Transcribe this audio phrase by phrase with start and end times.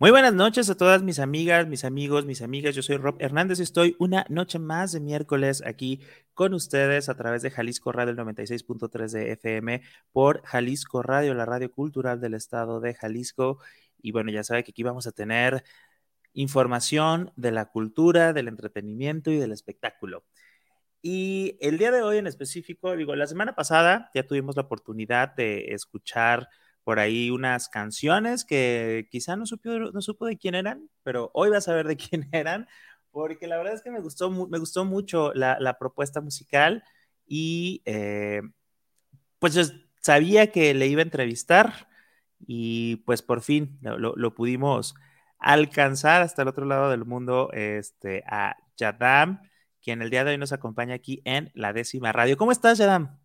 [0.00, 2.74] Muy buenas noches a todas mis amigas, mis amigos, mis amigas.
[2.74, 6.00] Yo soy Rob Hernández y estoy una noche más de miércoles aquí
[6.32, 11.44] con ustedes a través de Jalisco Radio el 96.3 de FM por Jalisco Radio, la
[11.44, 13.58] radio cultural del estado de Jalisco.
[14.00, 15.64] Y bueno, ya sabe que aquí vamos a tener
[16.32, 20.24] información de la cultura, del entretenimiento y del espectáculo.
[21.02, 25.34] Y el día de hoy en específico, digo, la semana pasada ya tuvimos la oportunidad
[25.34, 26.48] de escuchar
[26.90, 31.48] por ahí unas canciones que quizá no, supo, no supo de quién eran, pero hoy
[31.48, 32.66] vas a ver de quién eran,
[33.12, 36.82] porque la verdad es que me gustó, me gustó mucho la, propuesta musical
[37.28, 38.42] y eh,
[39.38, 39.62] pues yo
[40.00, 41.86] sabía que le iba a entrevistar
[42.44, 44.96] y pues por fin lo, pudimos
[45.38, 49.48] alcanzar hasta el otro lado del mundo este, a Yadam,
[49.80, 52.36] quien el día de hoy nos acompaña aquí en la décima radio.
[52.36, 53.16] ¿Cómo estás, Yadam?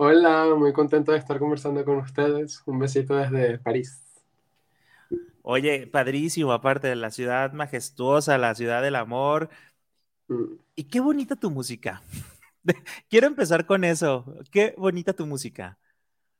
[0.00, 2.62] Hola, muy contento de estar conversando con ustedes.
[2.66, 4.00] Un besito desde París.
[5.42, 9.50] Oye, padrísimo, aparte de la ciudad majestuosa, la ciudad del amor.
[10.28, 10.54] Mm.
[10.76, 12.00] Y qué bonita tu música.
[13.10, 14.24] Quiero empezar con eso.
[14.52, 15.76] Qué bonita tu música.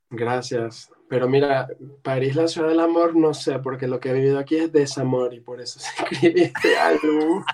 [0.08, 0.92] Gracias.
[1.08, 1.66] Pero mira,
[2.04, 5.34] París, la ciudad del amor, no sé, porque lo que he vivido aquí es desamor
[5.34, 7.44] y por eso se escribe este álbum.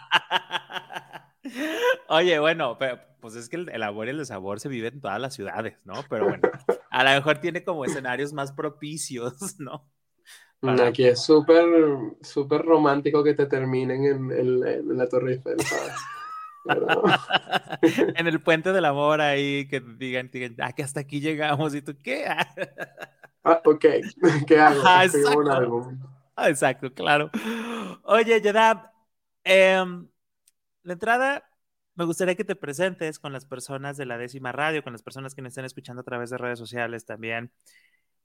[2.08, 2.76] Oye, bueno,
[3.24, 5.94] pues es que el, amor y el desabor se vive en todas las ciudades, ¿no?
[6.10, 6.46] Pero bueno,
[6.90, 9.90] a lo mejor tiene como escenarios más propicios, ¿no?
[10.60, 11.64] Aquí es súper,
[12.20, 15.94] súper romántico que te terminen en, la Torre Eiffel, ¿sabes?
[18.14, 21.80] en el puente del amor ahí que digan, digan, ah, que hasta aquí llegamos y
[21.80, 22.26] tú, ¿qué?
[22.26, 23.86] ah, ok,
[24.46, 24.82] ¿qué hago?
[24.84, 25.92] Ah, exacto.
[26.36, 27.30] Ah, exacto, claro.
[28.02, 28.90] Oye, Yedab,
[29.44, 29.82] eh,
[30.82, 31.42] la entrada,
[31.94, 35.34] me gustaría que te presentes con las personas de la décima radio, con las personas
[35.34, 37.52] que nos estén escuchando a través de redes sociales también.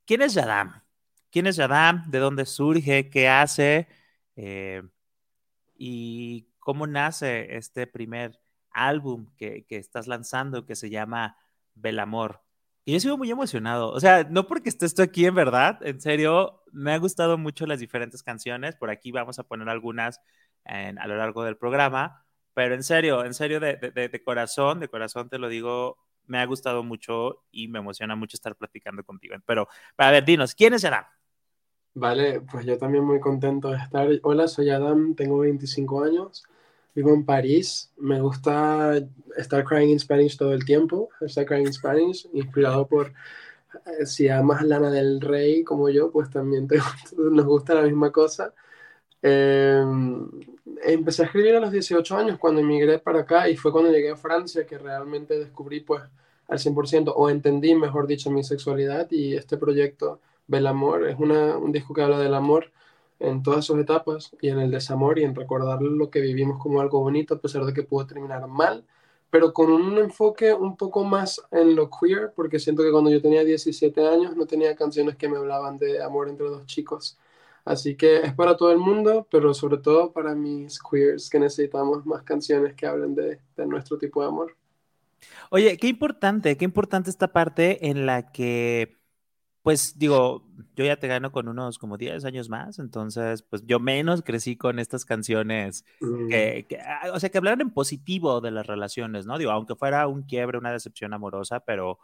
[0.06, 0.82] ¿Quién es Yadam?
[1.32, 2.10] ¿Quién es Yadam?
[2.10, 3.10] ¿De dónde surge?
[3.10, 3.88] ¿Qué hace?
[4.36, 4.82] Eh,
[5.76, 8.40] ¿Y cómo nace este primer
[8.72, 11.38] álbum que, estás lanzando que se llama
[11.76, 12.42] Belamor?
[12.86, 13.92] Y yo sigo muy emocionado.
[13.92, 17.68] O sea, no porque esté esto aquí en verdad, en serio, me ha gustado mucho
[17.68, 18.76] las diferentes canciones.
[18.76, 20.22] Por aquí vamos a poner algunas
[20.66, 25.30] a lo largo del programa pero en serio, en serio, de, de, corazón, de corazón
[25.30, 29.36] te lo digo, me ha gustado mucho y me emociona mucho estar platicando contigo.
[29.46, 29.68] Pero,
[29.98, 31.06] a ver, dinos, ¿quién es Adam?
[31.94, 34.08] Vale, pues yo también muy contento de estar.
[34.24, 36.44] Hola, soy Adam, tengo 25 años,
[36.96, 38.94] vivo en París, me gusta
[39.38, 43.14] estar crying in Spanish todo el tiempo, estar crying in Spanish, inspirado por,
[43.86, 46.78] eh, si amas Lana del Rey como yo, pues también te,
[47.18, 48.54] nos gusta la misma cosa.
[49.22, 49.84] Eh,
[50.84, 54.12] empecé a escribir a los 18 años cuando emigré para acá y fue cuando llegué
[54.12, 56.04] a Francia que realmente descubrí pues
[56.48, 60.20] al 100% o entendí, mejor dicho, mi sexualidad y este proyecto
[60.52, 61.08] Amor.
[61.08, 62.72] Es una, un disco que habla del amor
[63.20, 66.82] en todas sus etapas y en el desamor y en recordar lo que vivimos como
[66.82, 68.84] algo bonito a pesar de que pudo terminar mal,
[69.30, 73.22] pero con un enfoque un poco más en lo queer, porque siento que cuando yo
[73.22, 77.18] tenía 17 años no tenía canciones que me hablaban de amor entre dos chicos
[77.70, 82.04] Así que es para todo el mundo, pero sobre todo para mis queers que necesitamos
[82.04, 84.58] más canciones que hablen de, nuestro tipo de amor.
[85.52, 88.98] Oye, qué importante, qué importante esta parte en la que,
[89.62, 93.80] pues digo, yo ya te gano con unos como 10 años más, entonces, pues yo
[93.80, 96.28] menos crecí con estas canciones mm.
[96.28, 99.38] que, ah, o sea, que hablaran en positivo de las relaciones, ¿no?
[99.38, 102.00] Digo, aunque fuera un quiebre, una decepción amorosa, pero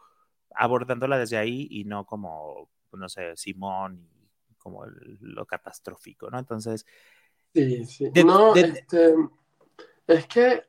[0.54, 4.14] abordándola desde ahí y no como, no sé, Simón
[4.66, 4.84] como
[5.22, 6.40] lo catastrófico, ¿no?
[6.40, 6.88] Entonces...
[7.54, 8.10] Sí, sí.
[8.26, 9.14] no, este,
[10.08, 10.64] es que,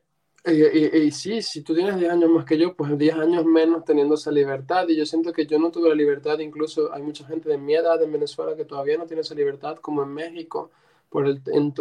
[0.44, 4.16] y, sí, si tú tienes 10 años más que yo, pues 10 años menos teniendo
[4.16, 7.48] esa libertad, y yo siento que yo no tuve la libertad, incluso hay mucha gente
[7.48, 10.70] de mi edad en Venezuela que todavía no tiene esa libertad, como en México,
[11.08, 11.40] por el,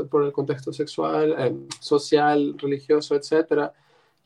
[0.09, 3.73] por el contexto sexual, eh, social, religioso, etc.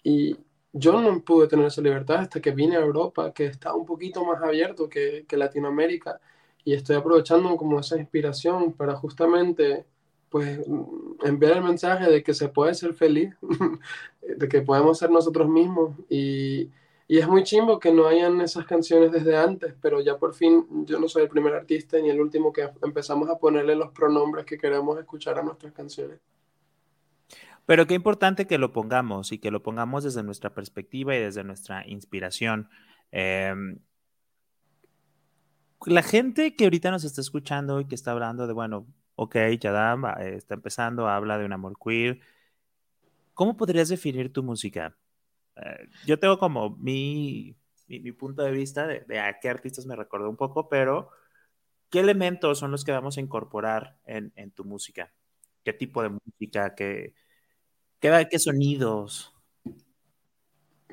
[0.04, 0.38] Y
[0.72, 4.24] yo no pude tener esa libertad hasta que vine a Europa, que está un poquito
[4.24, 6.22] más abierto que, que Latinoamérica
[6.64, 9.86] y estoy aprovechando como esa inspiración para justamente
[10.30, 10.60] pues
[11.24, 13.34] enviar el mensaje de que se puede ser feliz,
[14.22, 16.70] de que podemos ser nosotros mismos y,
[17.08, 20.86] y, es muy chimbo que no hayan esas canciones desde antes, pero ya por fin
[20.86, 24.46] yo no soy el primer artista ni el último que empezamos a ponerle los pronombres
[24.46, 26.20] que queremos escuchar a nuestras canciones.
[27.70, 31.44] Pero qué importante que lo pongamos y que lo pongamos desde nuestra perspectiva y desde
[31.44, 32.68] nuestra inspiración.
[33.12, 33.78] Em,
[35.86, 40.06] la gente que ahorita nos está escuchando y que está hablando de, bueno, ok, Yadam
[40.06, 42.20] eh, está empezando, habla de un amor queer.
[43.34, 44.98] ¿Cómo podrías definir tu música?
[45.56, 47.56] Eh, yo tengo como mi,
[47.88, 51.10] mi, punto de vista de, a qué artistas me recordó un poco, pero
[51.90, 55.14] ¿qué elementos son los que vamos a incorporar en, en tu música?
[55.64, 56.76] ¿Qué tipo de música?
[56.76, 57.14] ¿Qué,
[58.00, 59.34] qué, qué sonidos?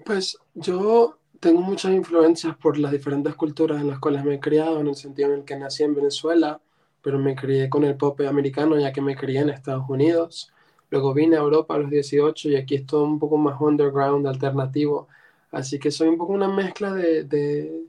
[0.04, 4.80] Pues yo tengo muchas influencias por las diferentes culturas en las cuales me he criado,
[4.80, 6.60] en el sentido en el que nací en Venezuela,
[7.00, 10.52] pero me crié con el pop americano ya que me crié en Estados Unidos.
[10.90, 14.26] Luego vine a Europa a los 18 y aquí es todo un poco más underground,
[14.26, 15.06] alternativo.
[15.52, 17.84] Así que soy un poco una mezcla de, de,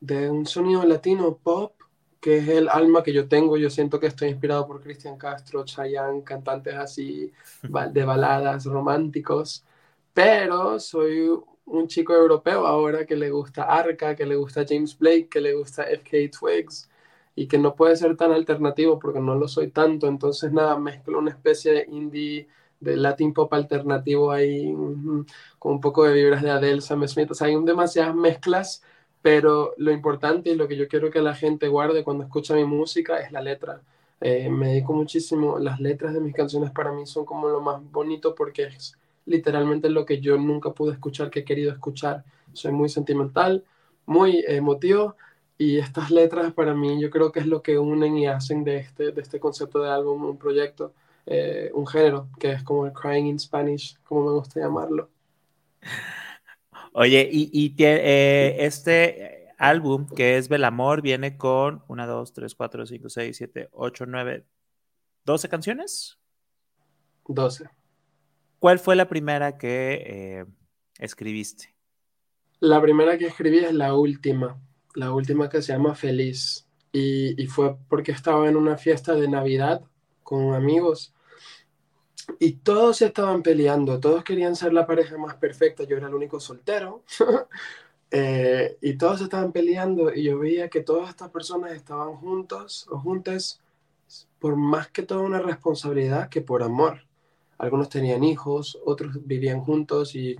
[0.00, 1.74] de un sonido latino pop,
[2.20, 3.56] que es el alma que yo tengo.
[3.56, 7.32] Yo siento que estoy inspirado por Cristian Castro, Chayanne, cantantes así
[7.92, 9.64] de baladas románticos.
[10.12, 11.30] Pero soy
[11.66, 15.54] un chico europeo ahora que le gusta Arca, que le gusta James Blake, que le
[15.54, 16.88] gusta FK Twigs
[17.34, 20.08] y que no puede ser tan alternativo porque no lo soy tanto.
[20.08, 22.48] Entonces, nada, mezclo una especie de indie,
[22.80, 24.72] de Latin pop alternativo ahí,
[25.58, 27.30] con un poco de vibras de Adele, Sam Smith.
[27.30, 28.82] O sea, hay demasiadas mezclas,
[29.22, 32.64] pero lo importante y lo que yo quiero que la gente guarde cuando escucha mi
[32.64, 33.82] música es la letra.
[34.20, 37.82] Eh, me dedico muchísimo, las letras de mis canciones para mí son como lo más
[37.92, 38.96] bonito porque es
[39.26, 42.24] literalmente lo que yo nunca pude escuchar, que he querido escuchar.
[42.52, 43.64] Soy muy sentimental,
[44.06, 45.16] muy emotivo
[45.58, 48.78] y estas letras para mí yo creo que es lo que unen y hacen de
[48.78, 50.92] este, de este concepto de álbum un proyecto,
[51.26, 55.10] eh, un género, que es como el crying in Spanish, como me gusta llamarlo.
[56.92, 62.86] Oye, y, y eh, este álbum que es Belamor viene con 1, 2, 3, 4,
[62.86, 64.46] 5, 6, 7, 8, 9,
[65.24, 66.18] 12 canciones.
[67.28, 67.68] 12.
[68.66, 70.44] ¿Cuál fue la primera que eh,
[70.98, 71.72] escribiste?
[72.58, 74.60] La primera que escribí es la última,
[74.96, 76.66] la última que se llama Feliz.
[76.90, 79.82] Y, fue porque estaba en una fiesta de Navidad
[80.24, 81.14] con amigos
[82.40, 86.40] y todos estaban peleando, todos querían ser la pareja más perfecta, yo era el único
[86.40, 87.04] soltero.
[88.10, 92.98] eh, y todos estaban peleando y yo veía que todas estas personas estaban juntos o
[92.98, 93.60] juntas
[94.40, 97.05] por más que toda una responsabilidad que por amor
[97.58, 100.36] algunos tenían hijos, otros vivían juntos y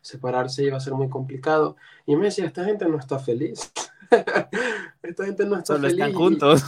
[0.00, 1.76] separarse iba a ser muy complicado.
[2.06, 3.72] Y me decía, esta gente no está feliz.
[5.02, 6.04] esta gente no está solo feliz.
[6.04, 6.64] Están juntos.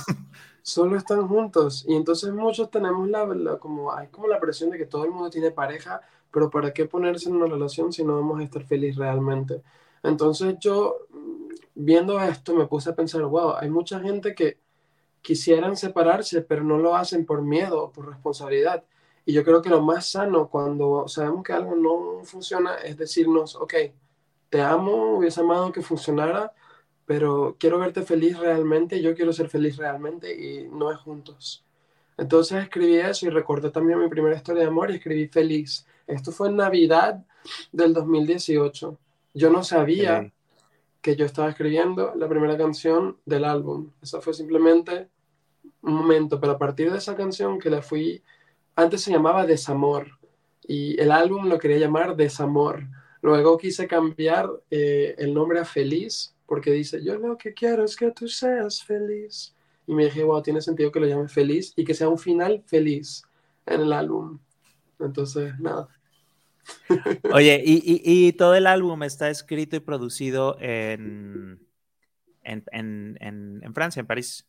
[0.63, 1.85] Solo están juntos.
[1.89, 5.11] Y entonces muchos tenemos la, la, como, hay como la presión de que todo el
[5.11, 6.01] mundo tiene pareja,
[6.31, 9.63] pero ¿para qué ponerse en una relación si no vamos a estar felices realmente?
[10.03, 10.97] Entonces yo,
[11.75, 14.59] viendo esto, me puse a pensar, wow, hay mucha gente que
[15.23, 18.85] quisieran separarse, pero no lo hacen por miedo o por responsabilidad
[19.25, 23.57] y yo creo que lo más sano cuando sabemos que algo no funciona es decirnos,
[23.57, 23.75] ok,
[24.49, 26.53] te amo, hubiese amado que funcionara,
[27.07, 31.65] pero quiero verte feliz realmente, yo quiero ser feliz realmente y no es juntos.
[32.17, 35.87] Entonces escribí eso y recordé también mi primera historia de amor y escribí feliz.
[36.07, 37.25] Esto fue en Navidad
[37.73, 38.99] del 2018.
[39.35, 40.31] Yo no sabía
[41.01, 43.91] que yo estaba escribiendo la primera canción del álbum.
[44.03, 45.09] Eso fue simplemente
[45.83, 48.23] un momento, pero a partir de esa canción que la fui
[48.81, 50.19] antes se llamaba Desamor
[50.67, 52.87] y el álbum lo quería llamar Desamor.
[53.23, 57.95] Luego quise cambiar eh, el nombre a Feliz porque dice, yo lo que quiero es
[57.95, 59.55] que tú seas feliz.
[59.87, 62.63] Y me dije, wow, tiene sentido que lo llame feliz y que sea un final
[62.67, 63.23] feliz
[63.67, 64.41] en el álbum.
[64.99, 65.89] Entonces, nada.
[67.33, 71.65] Oye, y, y, todo el álbum está escrito y producido en,
[72.43, 74.45] en, en, en Francia, en París.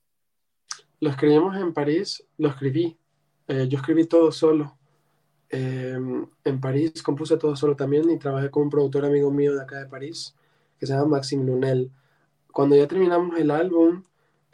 [1.00, 2.97] Lo escribimos en París, lo escribí
[3.51, 4.77] eh, yo escribí todo solo.
[5.50, 9.62] Em, en París compuse todo solo también y trabajé con un productor amigo mío de
[9.62, 10.34] acá de París
[10.79, 11.91] que se llama Maxime Lunel.
[12.53, 14.03] Cuando ya terminamos el álbum,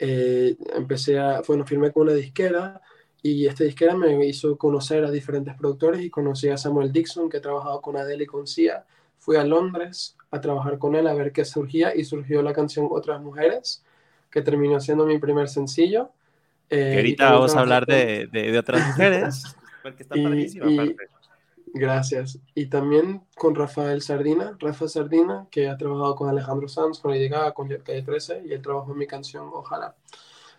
[0.00, 2.80] eh, empecé a, bueno, firmé con una disquera
[3.22, 7.36] y esta disquera me hizo conocer a diferentes productores y conocí a Samuel Dixon que
[7.36, 8.84] ha trabajado con Adele y con Sia.
[9.18, 12.88] Fui a Londres a trabajar con él a ver qué surgía y surgió la canción
[12.90, 13.84] Otras Mujeres
[14.28, 16.10] que terminó siendo mi primer sencillo
[16.70, 20.96] eh, ahorita vamos a hablar de, de, otras mujeres, porque está y,
[21.74, 22.38] Gracias.
[22.54, 27.28] Y también con Rafael Sardina, Rafa Sardina, que ha trabajado con Alejandro Sanz, con Lady
[27.28, 29.94] Gaga, con Calle 13, y él trabajó en mi canción Ojalá.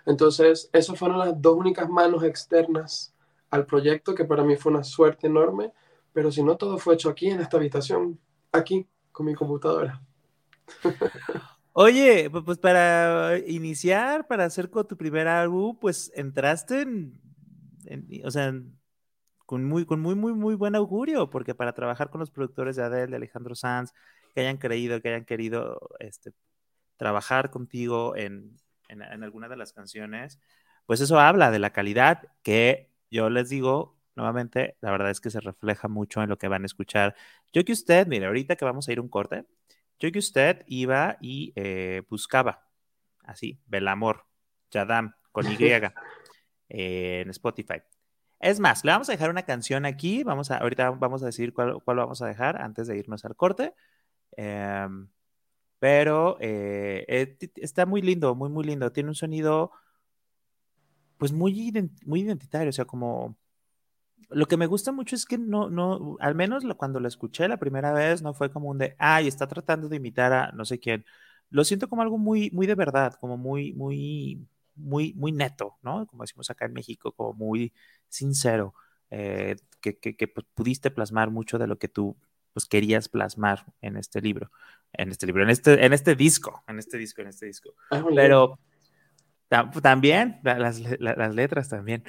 [0.05, 3.13] Entonces, esas fueron las dos únicas manos externas
[3.49, 5.73] al proyecto, que para mí fue una suerte enorme,
[6.13, 8.19] pero si no, todo fue hecho aquí, en esta habitación,
[8.51, 10.01] aquí, con mi computadora.
[11.81, 17.17] Oye, pues para iniciar, para hacer con tu primer álbum, pues entraste en,
[18.25, 18.53] o sea,
[19.45, 22.83] con muy, con muy, muy, muy buen augurio, porque para trabajar con los productores de
[22.83, 23.93] Adele, de Alejandro Sanz,
[24.35, 26.33] que hayan creído, que hayan querido este,
[26.97, 28.57] trabajar contigo en,
[28.89, 30.37] en, en alguna de las canciones,
[30.85, 35.29] pues eso habla de la calidad que yo les digo nuevamente, la verdad es que
[35.29, 37.15] se refleja mucho en lo que van a escuchar.
[37.53, 39.45] Yo que usted, mire, ahorita que vamos a ir un corte,
[39.99, 42.67] yo que usted iba y eh, buscaba,
[43.23, 44.25] así, Belamor,
[44.71, 45.57] Yadam, con Y,
[46.69, 47.81] eh, en Spotify.
[48.39, 51.53] Es más, le vamos a dejar una canción aquí, vamos a, ahorita vamos a decir
[51.53, 53.73] cuál, cuál vamos a dejar antes de irnos al corte.
[54.37, 55.09] Em,
[55.79, 58.91] pero eh, está muy lindo, muy, muy lindo.
[58.91, 59.71] Tiene un sonido,
[61.17, 61.73] pues muy,
[62.05, 63.37] muy identitario, o sea, como
[64.29, 67.57] lo que me gusta mucho es que no, no, al menos cuando lo escuché la
[67.57, 70.79] primera vez, no fue como un de, ay, está tratando de imitar a no sé
[70.79, 71.05] quién.
[71.49, 76.05] Lo siento como algo muy, muy de verdad, como muy, muy, muy, muy neto, ¿no?
[76.07, 77.73] Como decimos acá en México, como muy
[78.07, 78.73] sincero,
[79.09, 82.15] eh, que, que, pues, pudiste plasmar mucho de lo que tú
[82.53, 84.51] pues, querías plasmar en este libro,
[84.93, 87.73] en este libro, en este, en este disco, en este disco, en este disco.
[88.13, 88.59] Pero
[89.81, 92.03] también, las, las, letras también.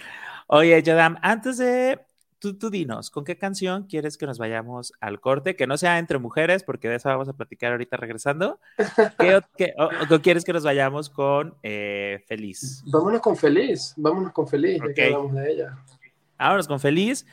[0.47, 1.99] Oye, Yadam, antes de
[2.41, 5.57] Tú, tú, dinos, ¿con qué canción quieres que nos vayamos al corte?
[5.57, 8.59] Que no sea entre mujeres, porque de eso vamos a platicar ahorita regresando.
[9.19, 12.83] ¿Qué, qué o, quieres que nos vayamos con eh, Feliz?
[12.87, 15.13] Vámonos con Feliz, vámonos con Feliz, okay.
[15.13, 15.79] hablamos de ella.
[16.39, 17.27] Vámonos con Feliz.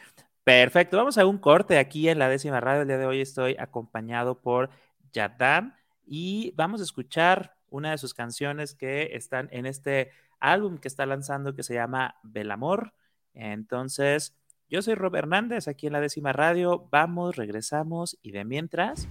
[0.44, 2.82] Perfecto, vamos a un corte aquí en la décima radio.
[2.82, 4.70] El día de hoy estoy acompañado por
[5.14, 5.74] Yadam
[6.06, 11.05] y vamos a escuchar una de sus canciones que están en este álbum que está
[11.05, 12.93] lanzando que se llama Belamor.
[13.33, 14.36] Entonces,
[14.69, 16.88] yo soy Rob Hernández, aquí en la décima radio.
[16.91, 19.07] Vamos, regresamos y de mientras,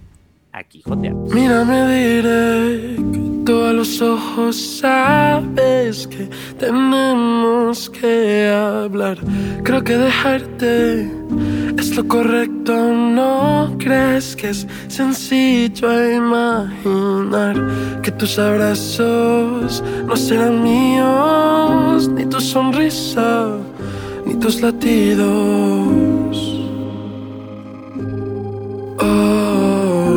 [0.51, 1.33] aquí joteamos.
[1.33, 9.17] Mírame directo a los ojos, sabes que tenemos que hablar.
[9.63, 11.09] Creo que dejarte
[11.97, 17.55] lo correcto, ¿no crees que es sencillo imaginar
[18.03, 23.57] que tus abrazos no serán míos, ni tu sonrisa
[24.27, 26.37] ni tus latidos.
[28.99, 30.13] Oh,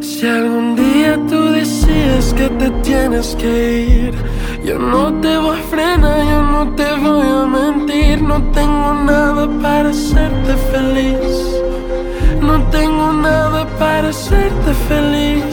[0.00, 4.14] si algún día tú decides que te tienes que ir,
[4.64, 9.48] yo no te voy a frenar, yo no te voy a mentir, no tengo nada
[9.60, 11.62] para hacerte feliz.
[12.40, 15.44] No tengo nada para hacerte feliz.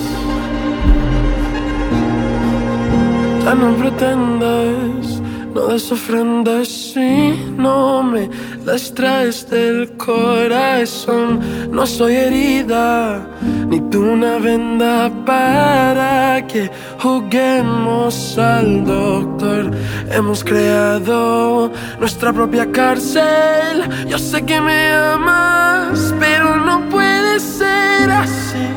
[3.43, 5.08] Ya no pretendas
[5.53, 8.29] no des ofrendas si no me
[8.65, 11.39] las traes del corazón.
[11.72, 13.27] No soy herida,
[13.68, 19.72] ni tú una venda para que juguemos al doctor.
[20.12, 23.89] Hemos creado nuestra propia cárcel.
[24.08, 28.68] Yo sé que me amas, pero no puede ser así.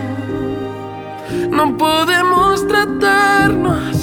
[1.50, 4.02] No podemos tratarnos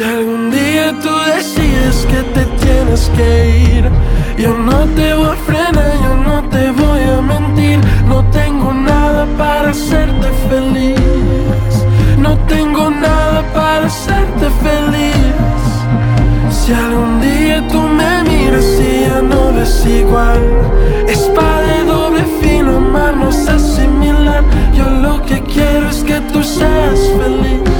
[0.00, 3.30] si algún día tú decides que te tienes que
[3.76, 3.90] ir,
[4.38, 7.78] yo no te voy a frenar, yo no te voy a mentir.
[8.08, 11.74] No tengo nada para hacerte feliz.
[12.16, 15.60] No tengo nada para hacerte feliz.
[16.50, 20.40] Si algún día tú me miras y ya no ves igual,
[21.08, 24.44] espada de doble filo, manos asimilar.
[24.72, 27.79] Yo lo que quiero es que tú seas feliz.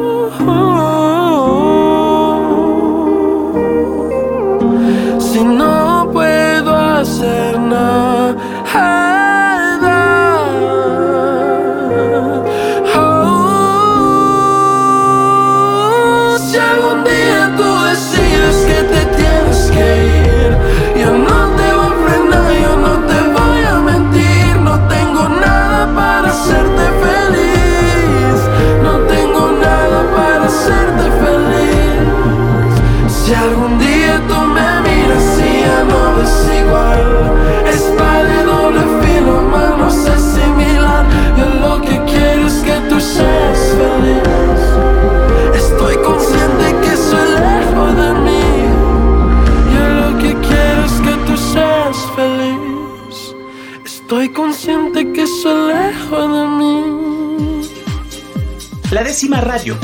[59.05, 59.77] Décima Radio.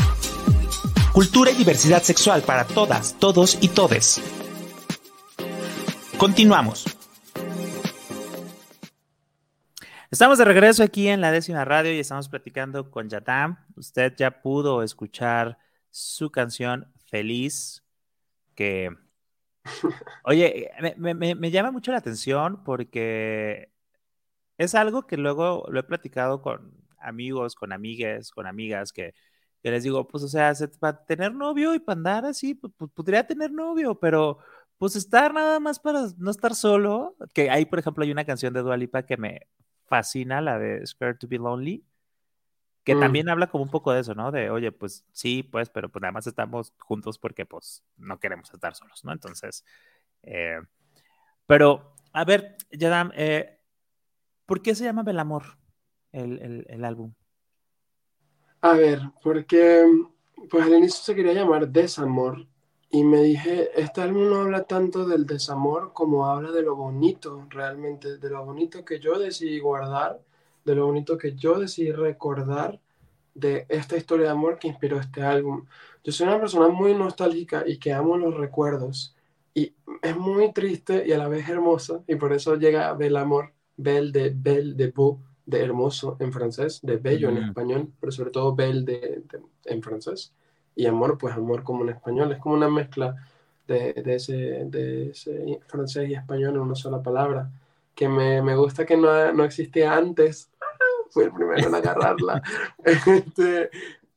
[1.14, 4.22] Cultura y diversidad sexual para todas, todos y todes.
[6.18, 6.84] Continuamos.
[10.12, 13.58] Estamos de regreso aquí en la décima radio y estamos platicando con Yatam.
[13.78, 15.58] Usted ya pudo escuchar
[15.90, 17.82] su canción Feliz,
[18.56, 18.90] que,
[20.26, 23.77] oye, me, llama mucho la atención porque
[24.58, 29.14] es algo que luego lo he platicado con amigos, con amigues, con amigas, que,
[29.64, 33.28] les digo, pues, o sea, para tener novio y para andar así, pues, pues, podría
[33.28, 34.40] tener novio, pero
[34.78, 38.54] pues estar nada más para no estar solo, que ahí, por ejemplo, hay una canción
[38.54, 39.48] de Dua Lipa que me
[39.88, 41.84] fascina, la de Scared to be Lonely,
[42.84, 43.00] que mm.
[43.00, 44.32] también habla como un poco de eso, ¿no?
[44.32, 48.54] De, oye, pues sí, pues, pero pues nada más estamos juntos porque pues no queremos
[48.54, 49.12] estar solos, ¿no?
[49.12, 49.66] Entonces,
[50.24, 50.60] eh,
[51.48, 53.57] pero, a ver, Yadam, eh,
[54.48, 55.60] ¿por qué se llama Belamor
[56.14, 57.14] el, el, el álbum?
[58.62, 59.86] A ver, porque
[60.50, 62.48] pues al inicio se quería llamar Desamor
[62.90, 67.46] y me dije, este álbum no habla tanto del desamor como habla de lo bonito
[67.50, 70.22] realmente, de lo bonito que yo decidí guardar,
[70.66, 72.80] de lo bonito que yo decidí recordar
[73.36, 75.66] de esta historia de amor que inspiró este álbum.
[76.04, 79.16] Yo soy una persona muy nostálgica y que amo los recuerdos
[79.54, 83.18] y es muy triste y a la vez hermosa y por eso llega Bel
[83.78, 88.12] Amor, Bel de Bel de Beau, de hermoso en francés, de bello en español, pero
[88.12, 89.24] sobre todo Bel de,
[89.66, 90.34] en francés.
[90.76, 93.16] Y amor, pues amor como en español, es como una mezcla
[93.68, 94.34] de, de, ese,
[94.66, 97.50] de ese, francés y español en una sola palabra,
[97.96, 100.50] que me, me gusta que no, no, existía antes,
[101.10, 102.42] fui el primero en agarrarla,
[102.84, 103.70] este,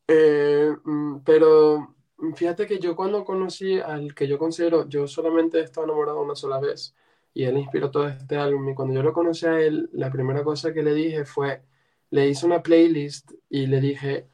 [0.07, 1.95] eh, mm, pero
[2.35, 6.35] fíjate que yo cuando conocí al que yo considero, yo solamente he estado enamorado una
[6.35, 6.95] sola vez,
[7.35, 10.43] y él inspiró todo este álbum, y cuando yo lo conocí a él, la primera
[10.45, 11.63] cosa que le dije fue,
[12.11, 14.31] le hice una playlist y le dije,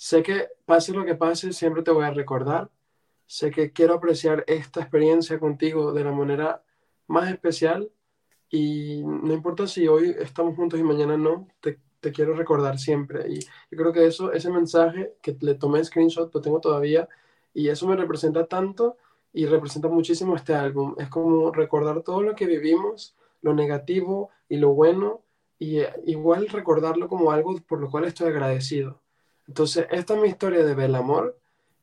[0.00, 2.70] Sé que pase lo que pase, siempre te voy a recordar.
[3.26, 6.62] Sé que quiero apreciar esta experiencia contigo de la manera
[7.06, 7.92] más especial
[8.48, 11.78] y no importa si hoy estamos juntos y mañana no, te,
[12.14, 13.28] quiero recordar siempre.
[13.28, 17.06] Y yo creo que eso, ese mensaje que le tomé screenshot, lo tengo todavía
[17.52, 18.96] y eso me representa tanto
[19.32, 20.94] y representa muchísimo este álbum.
[20.98, 25.22] Es como recordar todo lo que vivimos, lo negativo y lo bueno,
[25.58, 29.00] y eh, igual recordarlo como algo por lo cual estoy agradecido.
[29.46, 31.38] Entonces, esta es mi historia de Belamor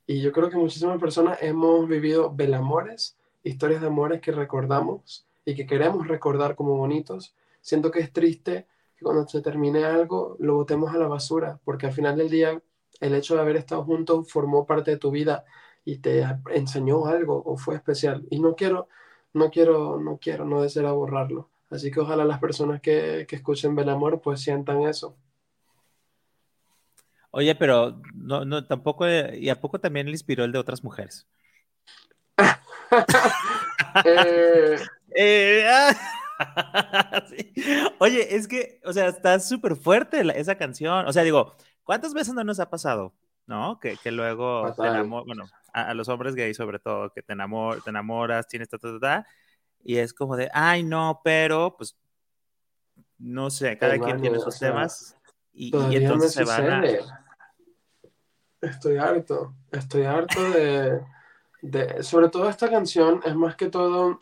[0.06, 5.56] y yo creo que muchísimas personas hemos vivido Belamores, historias de amores que recordamos y
[5.56, 7.36] que queremos recordar como bonitos.
[7.62, 11.86] Siento que es triste que cuando se termine algo lo botemos a la basura, porque
[11.86, 12.62] al final del día
[13.00, 15.46] el hecho de haber estado juntos formó parte de tu vida
[15.88, 16.22] y te
[16.54, 18.28] enseñó algo o fue especial.
[18.30, 18.90] Y no quiero,
[19.32, 21.50] no quiero, no quiero, no deseo borrarlo.
[21.70, 25.16] Así que ojalá las personas que, que escuchen Belamor pues sientan eso.
[27.32, 30.84] Oye, pero no, no, tampoco, eh, y a poco también le inspiró el de otras
[30.84, 31.26] mujeres.
[34.06, 34.78] Eh,
[35.16, 35.96] eh, ah,
[38.00, 41.08] Oye, es que, o sea, está súper fuerte esa canción.
[41.08, 43.14] O sea, digo, ¿cuántas veces no nos ha pasado?
[43.48, 43.80] ¿No?
[43.80, 47.82] Que, que luego te enamoras, bueno, a, los hombres gays sobre todo, que te, enamor,
[47.82, 49.28] te enamoras, tienes ta, ta, ta,
[49.84, 51.98] y es como de, ay, no, pero, pues,
[53.18, 55.16] no sé, cada quien tiene sus temas
[55.54, 56.84] y, entonces se van a
[58.60, 61.02] Estoy harto, estoy harto de,
[61.62, 64.18] de, sobre todo esta canción, es más que todo,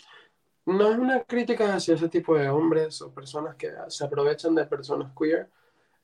[0.65, 4.65] no es una crítica hacia ese tipo de hombres o personas que se aprovechan de
[4.65, 5.49] personas queer,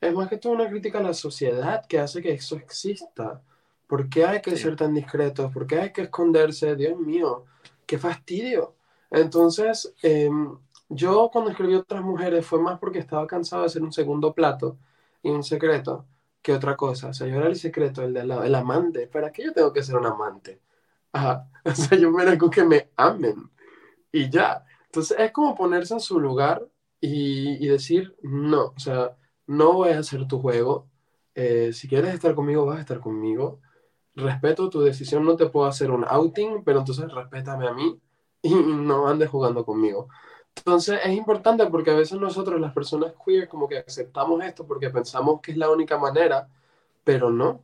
[0.02, 3.42] es más que todo una crítica a la sociedad que hace que eso exista.
[3.86, 5.54] ¿Por qué hay que ser tan discretos?
[5.54, 6.76] ¿Por qué hay que esconderse?
[6.76, 7.46] Dios mío,
[7.86, 8.76] qué fastidio.
[9.12, 10.58] Entonces, em,
[10.90, 14.78] yo cuando escribí Otras Mujeres fue más porque estaba cansado de ser un segundo plato
[15.22, 16.08] y un secreto
[16.42, 17.10] que otra cosa.
[17.10, 19.08] O sea, yo era el secreto, el, de la, el amante.
[19.08, 20.62] ¿Para qué yo tengo que ser un amante?
[21.14, 21.48] Ajá.
[21.64, 23.52] O sea, yo merezco que me amen.
[24.12, 24.66] Y ya.
[24.86, 26.68] Entonces, es como ponerse en su lugar
[27.00, 29.16] y, y decir, no, o sea,
[29.52, 30.88] no voy a hacer tu juego.
[31.36, 33.60] Eh, si quieres estar conmigo, vas a estar conmigo.
[34.16, 38.00] Respeto tu decisión, no te puedo hacer un outing, pero entonces respétame a mí
[38.42, 40.08] y no andes jugando conmigo.
[40.56, 44.90] Entonces es importante porque a veces nosotros, las personas queer, como que aceptamos esto porque
[44.90, 46.48] pensamos que es la única manera,
[47.04, 47.62] pero no,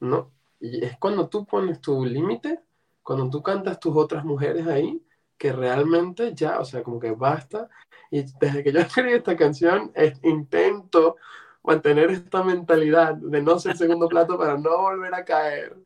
[0.00, 0.32] no.
[0.58, 2.60] Y es cuando tú pones tu límite,
[3.02, 5.00] cuando tú cantas tus otras mujeres ahí,
[5.38, 7.68] que realmente ya, o sea, como que basta.
[8.10, 11.16] Y desde que yo escribí esta canción, intento
[11.62, 15.76] mantener esta mentalidad de no ser segundo plato para no volver a caer.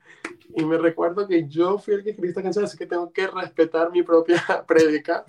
[0.55, 3.27] Y me recuerdo que yo fui el que escribí esta canción, así que tengo que
[3.27, 5.25] respetar mi propia prédica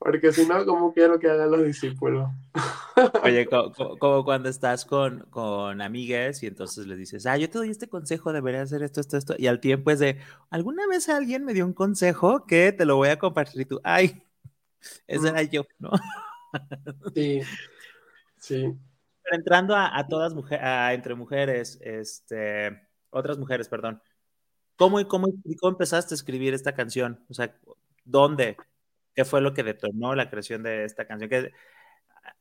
[0.00, 2.30] porque si no, ¿cómo quiero que hagan los discípulos?
[3.22, 7.68] Oye, como, cuando estás con, con amigas y entonces les dices, ah, yo te doy
[7.68, 9.34] este consejo, debería hacer esto, esto, esto.
[9.36, 12.96] Y al tiempo es de, ¿alguna vez alguien me dio un consejo que te lo
[12.96, 14.22] voy a compartir y tú, ay,
[15.06, 15.90] Ese era yo, ¿no?
[17.14, 17.42] Sí,
[18.38, 18.74] sí.
[19.22, 24.02] Pero entrando a, todas mujeres, entre mujeres, este, otras mujeres, perdón.
[24.76, 25.28] ¿Cómo, cómo,
[25.60, 27.22] ¿Cómo empezaste a escribir esta canción?
[27.28, 27.54] O sea,
[28.04, 28.56] ¿dónde?
[29.14, 31.28] ¿Qué fue lo que detonó la creación de esta canción?
[31.28, 31.52] Que,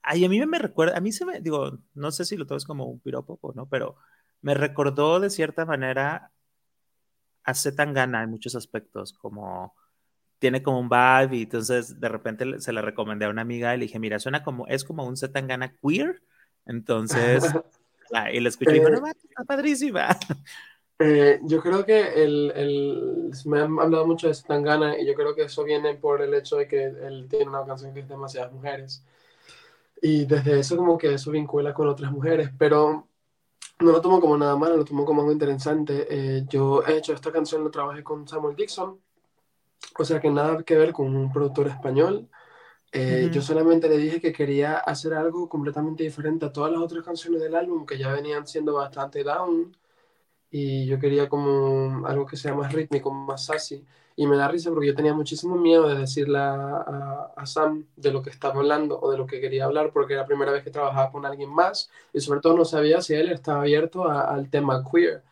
[0.02, 2.66] ay, a mí me recuerda, a mí se me, digo, no sé si lo es
[2.66, 3.96] como un piropo o no, pero
[4.42, 6.32] me recordó de cierta manera
[7.44, 9.76] a Zetangana en muchos aspectos, como
[10.40, 13.80] tiene como un vibe y entonces de repente se le recomendé a una amiga y
[13.80, 16.22] le dije, mira, suena como, es como un Zetangana queer,
[16.66, 17.44] entonces,
[18.34, 20.18] y le escuché y dijo, no, está padrísima.
[21.02, 25.34] Eh, yo creo que el, el, me han hablado mucho de Zetangana y yo creo
[25.34, 28.52] que eso viene por el hecho de que él tiene una canción que es demasiadas
[28.52, 29.06] mujeres.
[30.02, 33.08] Y desde eso como que eso vincula con otras mujeres, pero
[33.80, 36.06] no lo tomo como nada malo, lo tomo como algo interesante.
[36.10, 39.00] Eh, yo he hecho esta canción, lo trabajé con Samuel Dixon,
[39.98, 42.30] o sea que nada que ver con un productor español.
[42.92, 47.06] Eh, yo solamente le dije que quería hacer algo completamente diferente a todas las otras
[47.06, 49.78] canciones del álbum que ya venían siendo bastante down
[50.52, 53.86] y yo quería como algo que sea más rítmico, más sassy.
[54.16, 58.12] Y me da risa porque yo tenía muchísimo miedo de decirle a, a, Sam de
[58.12, 60.64] lo que estaba hablando o de lo que quería hablar porque era la primera vez
[60.64, 64.50] que trabajaba con alguien más y sobre todo no sabía si él estaba abierto al
[64.50, 65.24] tema queer.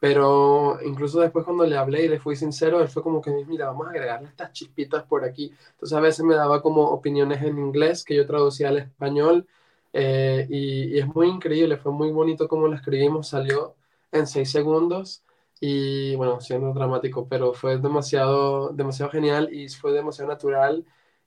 [0.00, 3.66] Pero incluso después cuando le hablé y le fui sincero, él fue como que, mira,
[3.66, 5.52] vamos a agregarle estas chispitas por aquí.
[5.72, 9.46] Entonces a veces me daba como opiniones en inglés que yo traducía al español
[9.94, 13.76] eh, y, y, es muy increíble, fue muy bonito como lo escribimos, salió
[14.14, 15.22] en seis segundos
[15.60, 20.84] y bueno, siendo dramático, pero fue demasiado, demasiado genial y fue demasiado natural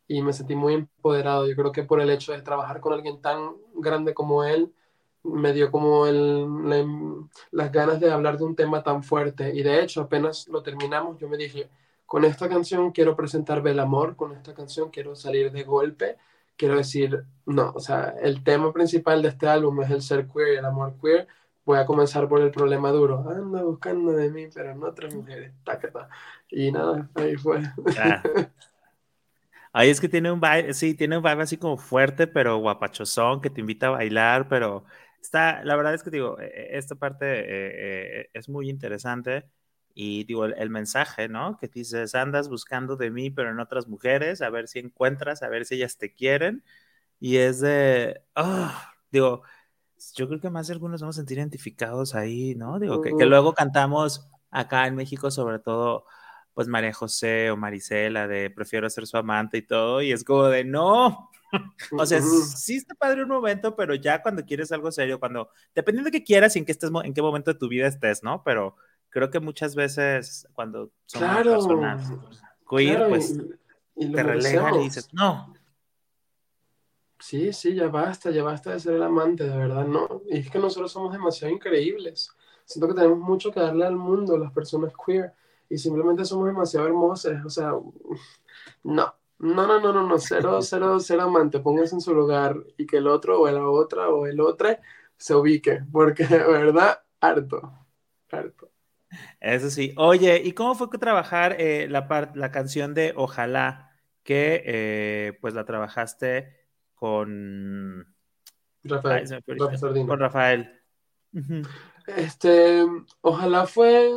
[0.08, 1.48] y me sentí muy empoderado.
[1.48, 4.74] Yo creo que por el hecho de trabajar con alguien tan grande como él,
[5.24, 6.48] me dio como el,
[7.52, 11.20] las ganas de hablar de un tema tan fuerte y de hecho apenas lo terminamos,
[11.20, 11.70] yo me dije,
[12.06, 16.18] con esta canción quiero presentar el amor, con esta canción quiero salir de golpe,
[16.56, 20.60] quiero decir, no, o sea, el tema principal de este álbum es el ser queer,
[20.60, 21.28] el amor queer,
[21.68, 23.30] voy a comenzar por el problema duro.
[23.30, 25.52] Anda buscando de mí, pero no otras mujeres.
[26.50, 27.62] Y nada, ahí fue.
[29.74, 33.42] Ahí es que tiene un vibe, sí, tiene un vibe así como fuerte, pero guapachosón,
[33.42, 34.86] que te invita a bailar, pero
[35.22, 39.46] está, la verdad es que digo, e, e, esta parte eh, eh, es muy interesante
[39.94, 41.58] y digo, el, mensaje, ¿no?
[41.60, 45.50] Que dices, andas buscando de mí, pero en otras mujeres, a ver si encuentras, a
[45.50, 46.64] ver si ellas te quieren.
[47.20, 49.44] Y es de, ah, digo,
[50.16, 52.80] yo creo que más de algunos vamos a sentir identificados ahí, ¿no?
[52.80, 56.06] Digo, que, luego cantamos acá en México, sobre todo,
[56.54, 60.46] pues María José o Marisela, de prefiero ser su amante y todo, y es como
[60.46, 61.30] de no.
[61.98, 66.10] o sea, sí está padre un momento, pero ya cuando quieres algo serio, cuando, dependiendo
[66.10, 68.44] de qué quieras y en qué, estés, en qué momento de tu vida estés, ¿no?
[68.44, 68.76] Pero
[69.10, 72.12] creo que muchas veces cuando somos claro, personas
[72.70, 73.38] queer, pues
[73.96, 75.54] te relegan y dices, no,
[77.20, 80.22] Sí, sí, ya basta, ya basta de ser el amante, de verdad, no.
[80.30, 82.32] Y es que nosotros somos demasiado increíbles.
[82.64, 85.34] Siento que tenemos mucho que darle al mundo, las personas queer,
[85.70, 87.44] y simplemente somos demasiado hermosas.
[87.46, 87.72] O sea,
[88.84, 91.60] no, no, no, no, no, no, cero, cero, cero amante.
[91.60, 94.70] Póngase en su lugar y que el otro o la otra o el otro
[95.18, 97.62] se ubique, porque de verdad, harto,
[98.32, 98.72] harto.
[99.40, 99.94] Eso sí.
[99.98, 103.84] Oye, ¿y cómo fue que trabajar eh, la, la canción de Ojalá?
[104.24, 106.57] Que eh, pues la trabajaste
[106.98, 108.06] con
[108.84, 109.44] Rafael.
[110.08, 110.82] con Rafael.
[112.08, 112.86] Este,
[113.22, 114.12] ojalá fue,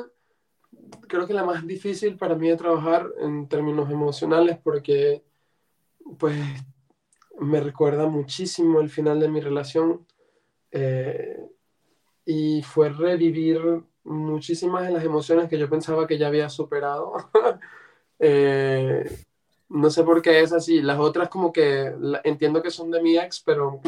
[1.07, 5.23] creo que la más difícil para mí de trabajar en términos emocionales porque,
[6.19, 6.41] pues,
[7.39, 10.07] me recuerda muchísimo el final de mi relación
[10.71, 11.39] eh,
[12.25, 13.61] y fue revivir
[14.05, 17.13] muchísimas de las emociones que yo pensaba que ya había superado.
[18.19, 19.05] eh,
[19.71, 20.83] no sé por qué es así.
[20.83, 23.81] Las otras como que entiendo que son de mi ex, pero,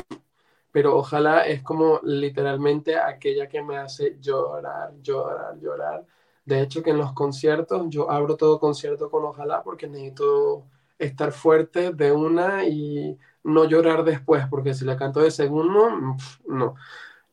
[0.73, 6.07] pero ojalá es como literalmente aquella que me hace llorar, llorar, llorar.
[6.45, 10.67] De hecho que en los conciertos yo abro todo concierto con ojalá porque necesito
[10.99, 16.17] estar fuerte de una y no llorar después, porque si la canto de segundo,
[16.47, 16.75] no.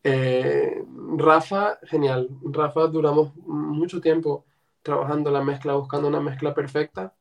[0.03, 0.83] Eh,
[1.17, 2.29] Rafa, genial.
[2.43, 4.45] Rafa, duramos mucho tiempo
[4.81, 7.13] trabajando la mezcla, buscando una mezcla perfecta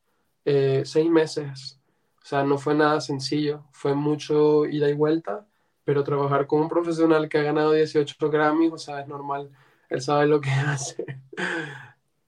[0.51, 1.79] eh, seis meses.
[2.23, 5.47] O sea, no fue nada sencillo, fue mucho ida y vuelta,
[5.83, 9.51] pero trabajar con un profesional que ha ganado 18 Grammys, o sea, es normal,
[9.89, 11.05] él sabe lo que hace.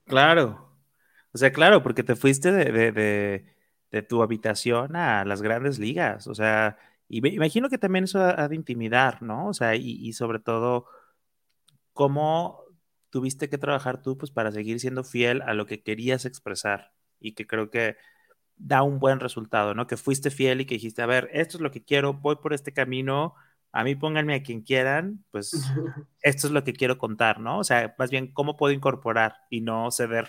[0.04, 0.68] Claro,
[1.32, 2.92] o sea, claro, porque te fuiste de,
[3.90, 8.20] de, tu habitación a las grandes ligas, o sea, y me imagino que también eso
[8.20, 9.48] ha, de intimidar, ¿no?
[9.48, 10.86] O sea, y, y sobre todo,
[11.92, 12.62] cómo
[13.10, 17.34] tuviste que trabajar tú, pues, para seguir siendo fiel a lo que querías expresar y
[17.34, 17.96] que creo que
[18.64, 19.86] da un buen resultado, ¿no?
[19.86, 22.52] Que fuiste fiel y que dijiste, a ver, esto es lo que quiero, voy por
[22.52, 23.34] este camino,
[23.72, 25.50] a mí pónganme a quien quieran, pues
[26.22, 27.58] esto es lo que quiero contar, ¿no?
[27.58, 30.28] O sea, más bien, ¿cómo puedo incorporar y no ceder?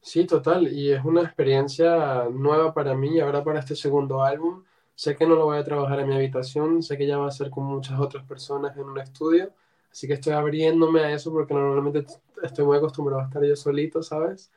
[0.00, 4.64] Sí, total, y es una experiencia nueva para mí, ahora para este segundo álbum.
[4.94, 7.30] Sé que no lo voy a trabajar en mi habitación, sé que ya va a
[7.30, 9.52] ser con muchas otras personas en un estudio,
[9.90, 12.06] así que estoy abriéndome a eso porque normalmente
[12.42, 14.50] estoy muy acostumbrado a estar yo solito, ¿sabes?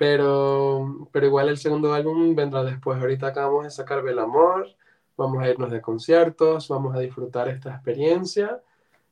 [0.00, 2.98] Pero, pero igual el segundo álbum vendrá después.
[2.98, 4.66] Ahorita acabamos de sacar Amor,
[5.14, 8.62] vamos a irnos de conciertos, vamos a disfrutar esta experiencia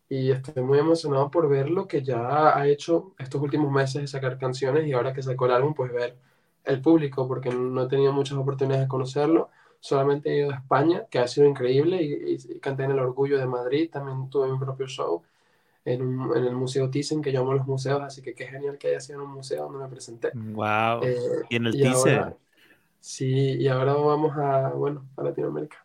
[0.09, 4.09] y estoy muy emocionado por ver lo que ya ha hecho estos últimos meses de
[4.09, 6.17] sacar canciones y ahora que sacó el álbum, pues ver
[6.65, 11.05] el público, porque no he tenido muchas oportunidades de conocerlo, solamente he ido a España,
[11.11, 14.87] que ha sido increíble, y, canté en el Orgullo de Madrid, también tuve mi propio
[14.87, 15.23] show
[15.93, 18.89] en, en el Museo Thyssen, que yo amo los museos, así que qué genial que
[18.89, 20.31] haya sido en un museo donde me presenté.
[20.35, 21.03] ¡Wow!
[21.03, 21.17] Eh,
[21.51, 22.35] y en el Thyssen.
[23.01, 25.85] Sí, y ahora vamos a, bueno, a Latinoamérica.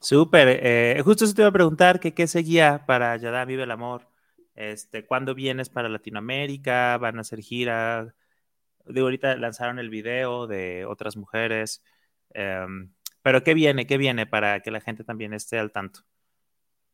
[0.00, 0.60] Súper.
[0.62, 4.08] Eh, justo eso te iba a preguntar que qué seguía para Yadam Vive el Amor.
[4.54, 6.98] Este, ¿Cuándo vienes para Latinoamérica?
[6.98, 8.14] ¿Van a hacer gira?
[8.86, 11.82] Digo, ahorita lanzaron el video de otras mujeres.
[12.30, 12.92] Em,
[13.22, 13.86] pero ¿qué viene?
[13.86, 16.00] ¿Qué viene para que la gente también esté al tanto?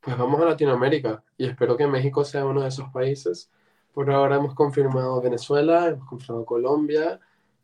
[0.06, 3.50] Pues vamos a Latinoamérica y espero que México sea uno de esos países.
[3.92, 7.18] Por ahora hemos confirmado Venezuela, hemos confirmado Colombia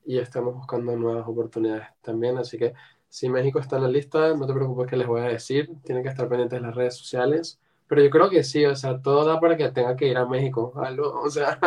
[0.04, 2.36] y estamos buscando nuevas oportunidades también.
[2.38, 2.74] Así que
[3.08, 6.02] si México está en la lista, no te preocupes que les voy a decir, tienen
[6.02, 7.60] que estar pendientes de las redes sociales.
[7.86, 10.26] Pero yo creo que sí, o sea, todo da para que tenga que ir a
[10.26, 10.72] México.
[11.24, 11.60] o sea,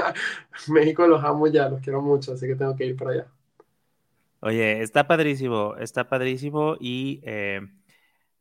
[0.67, 3.27] México los amo ya, los quiero mucho, así que tengo que ir para allá.
[4.41, 7.61] Oye, está padrísimo, está padrísimo y eh,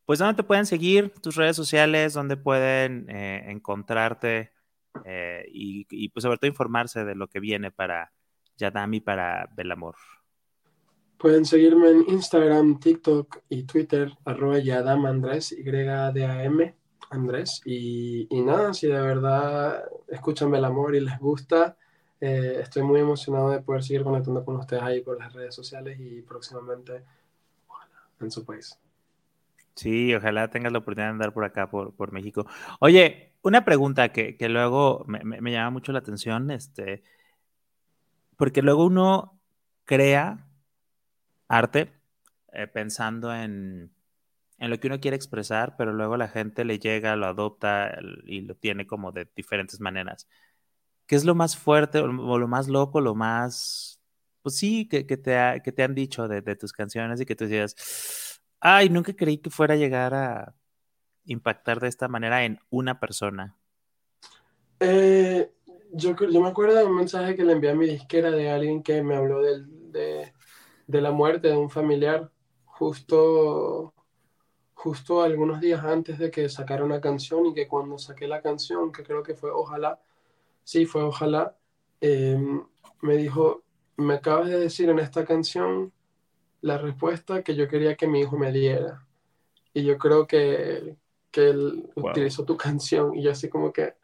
[0.07, 1.13] pues ¿dónde te pueden seguir?
[1.23, 4.53] Tus redes sociales, ¿dónde pueden eh, encontrarte
[5.05, 8.13] eh, y, y, pues sobre todo informarse de lo que viene para
[8.57, 9.97] Yadami, para Belamor.
[11.19, 16.75] Pueden seguirme en Instagram, TikTok y Twitter, arroba Yadam Andrés, Y-D-A-M,
[17.11, 17.63] Andrés.
[17.65, 21.77] Y, y, nada, si de verdad escuchan el amor y les gusta,
[22.21, 25.99] eh, estoy muy emocionado de poder seguir conectando con ustedes ahí por las redes sociales
[25.99, 27.05] y próximamente
[28.21, 28.79] en su país.
[29.77, 32.47] Sí, ojalá tengas la oportunidad de andar por acá, por, por México.
[32.81, 37.03] Oye, una pregunta que, que luego me, me, llama mucho la atención, este,
[38.37, 39.41] porque luego uno
[39.85, 40.47] crea
[41.49, 41.93] arte
[42.53, 43.93] eh, pensando en,
[44.59, 48.43] en, lo que uno quiere expresar, pero luego la gente le llega, lo adopta y
[48.43, 50.29] lo tiene como de diferentes maneras.
[51.07, 52.07] ¿Qué es lo más fuerte o
[52.39, 54.01] lo más loco, lo más,
[54.43, 57.37] pues sí, que, que, te, que te, han dicho de, de, tus canciones y que
[57.37, 57.75] tú decías,
[58.65, 60.55] ay, nunca creí que fuera a llegar a
[61.27, 63.57] impactar de esta manera en una persona?
[64.81, 65.53] Eh,
[65.93, 69.03] yo, me acuerdo de un mensaje que le envié a mi disquera de alguien que
[69.03, 70.33] me habló de
[70.89, 72.31] la muerte de un familiar
[72.65, 73.95] justo,
[74.73, 78.93] justo algunos días antes de que sacara una canción y que cuando saqué la canción,
[78.93, 80.01] que creo que fue Ojalá,
[80.65, 81.57] sí, fue Ojalá,
[82.01, 82.65] em,
[83.03, 83.63] me dijo,
[83.97, 85.93] me acabas de decir en esta canción
[86.65, 89.07] la respuesta que yo quería que mi hijo me diera.
[89.75, 90.97] Y yo creo que,
[91.31, 93.95] que él utilizó tu canción y yo así como que,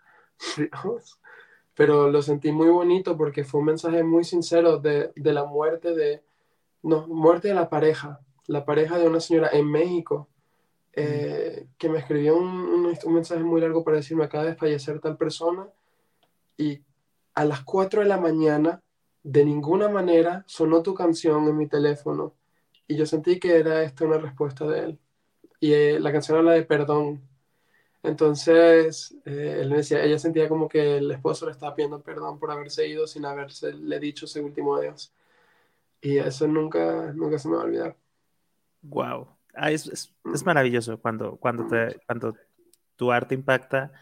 [1.75, 5.95] Pero lo sentí muy bonito porque fue un mensaje muy sincero de, de la muerte
[5.95, 6.23] de,
[6.83, 10.29] no, muerte de la pareja, la pareja de una señora en México,
[10.93, 15.17] eh, que me escribió un, un, mensaje muy largo para decirme acaba de fallecer tal
[15.17, 15.67] persona
[16.59, 16.83] y
[17.35, 18.83] a las 4 de la mañana
[19.23, 22.35] de ninguna manera sonó tu canción en mi teléfono
[22.91, 24.99] y yo sentí que era esta una respuesta de él.
[25.61, 27.23] Y eh, la canción habla de perdón.
[28.03, 32.41] Entonces, eh, él me decía, ella sentía como que el esposo le estaba pidiendo perdón
[32.41, 35.13] por haberse ido sin haberse le dicho ese último adiós.
[36.01, 37.97] Y eso nunca, nunca se me va a olvidar.
[38.83, 39.29] Wow.
[39.55, 42.35] Ah, es, es, es, maravilloso cuando, cuando, te, cuando
[42.97, 43.93] tu arte impacta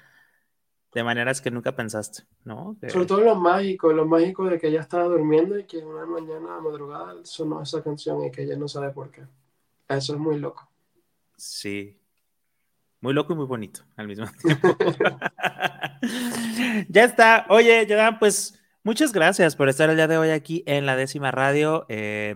[0.94, 2.76] de maneras que nunca pensaste, ¿no?
[2.80, 2.90] Que...
[2.90, 6.60] Sobre todo lo mágico, lo mágico de que ella estaba durmiendo y que una mañana
[6.60, 9.22] madrugada sonó esa canción y que ella no sabe por qué.
[9.88, 10.68] Eso es muy loco.
[11.36, 11.96] Sí.
[13.00, 14.76] Muy loco y muy bonito al mismo tiempo.
[16.88, 17.46] ya está.
[17.48, 21.30] Oye, Jordan, pues Muchas gracias por estar el día de hoy aquí en la décima
[21.30, 21.84] radio.
[21.90, 22.34] Eh,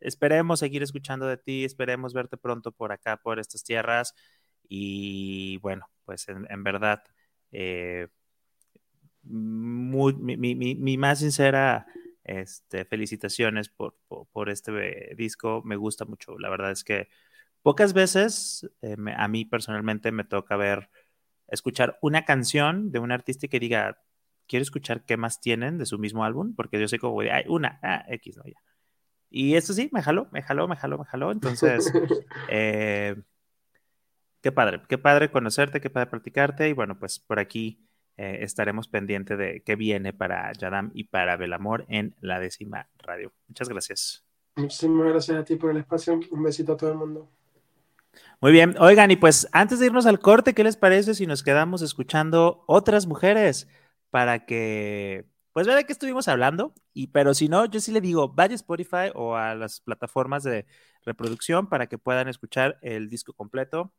[0.00, 4.14] esperemos seguir escuchando de ti, esperemos verte pronto por acá, por estas tierras.
[4.68, 7.02] Y bueno, pues en, en verdad,
[7.52, 8.08] eh,
[9.22, 11.86] muy, mi, mi, mi, más sincera
[12.24, 15.62] este, felicitaciones por, por, por, este disco.
[15.64, 16.38] Me gusta mucho.
[16.38, 17.08] La verdad es que
[17.62, 20.90] pocas veces eh, me, a mí personalmente me toca ver,
[21.48, 24.02] escuchar una canción de un artista que diga,
[24.46, 27.78] quiero escuchar qué más tienen de su mismo álbum, porque yo sé como, hay una,
[27.82, 28.60] ah, X, no, ya.
[29.30, 31.32] Y eso sí, me jaló, me jaló, me jaló, me jaló.
[31.32, 31.92] Entonces,
[32.50, 33.14] eh,
[34.40, 36.68] qué padre, qué padre conocerte, qué padre practicarte.
[36.68, 41.36] Y bueno, pues por aquí eh, estaremos pendientes de qué viene para Yadam y para
[41.36, 43.32] Belamor en la décima radio.
[43.46, 44.24] Muchas gracias.
[44.56, 46.18] Muchísimas gracias a ti por el espacio.
[46.30, 47.30] Un besito a todo el mundo.
[48.40, 51.42] Muy bien, oigan, y pues antes de irnos al corte, ¿qué les parece si nos
[51.42, 53.68] quedamos escuchando otras mujeres
[54.10, 56.74] para que, pues vea de qué estuvimos hablando?
[56.92, 60.42] Y pero si no, yo sí le digo, vaya a Spotify o a las plataformas
[60.42, 60.66] de
[61.04, 63.92] reproducción para que puedan escuchar el disco completo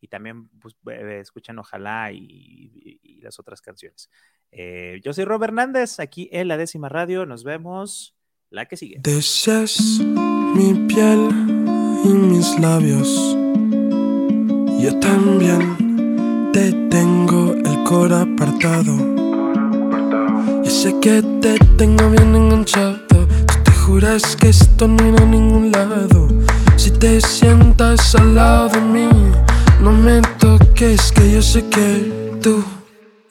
[0.00, 4.08] y también pues, escuchen Ojalá y, las otras canciones.
[4.52, 8.16] Eh, yo soy Robert Hernández, aquí en la décima radio, nos vemos
[8.48, 8.98] la que sigue.
[9.00, 10.00] Deseas
[10.54, 11.28] mi piel
[12.04, 13.36] y mis labios
[14.78, 18.94] yo también te tengo el cor apartado.
[20.62, 22.96] Y sé que te tengo bien enganchado.
[23.08, 23.26] Tú
[23.64, 26.28] te juras que esto no irá a ningún lado.
[26.76, 29.08] Si te sientas al lado de mí,
[29.80, 32.64] no me toques, que yo sé que tú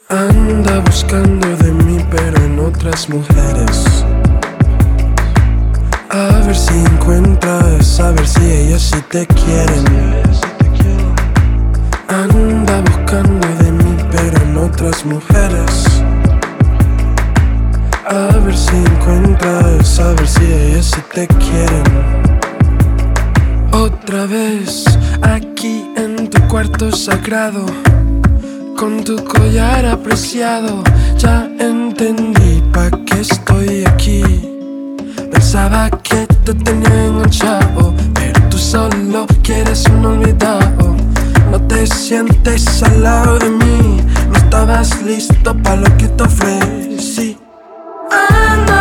[0.10, 4.06] andas buscando de mí, pero en otras mujeres.
[6.10, 9.86] A ver si encuentras, a ver si ellas sí te quieren.
[12.08, 16.02] Anda buscando de mí, pero en otras mujeres.
[18.10, 22.37] A ver si encuentras, a ver si ellas sí te quieren.
[23.88, 24.84] Otra vez,
[25.22, 27.66] aquí en tu cuarto sagrado,
[28.78, 30.84] con tu collar apreciado,
[31.18, 34.24] ya entendí pa' qué estoy aquí.
[35.32, 40.94] Pensaba que te tenía enganchado, pero tú solo quieres un olvidado.
[41.50, 44.02] No te sientes al lado de mí.
[44.30, 47.38] No estabas listo para lo que te ofrecí.
[48.12, 48.77] Anda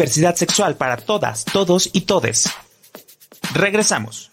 [0.00, 2.48] diversidad sexual para todas, todos y todes.
[3.52, 4.29] Regresamos.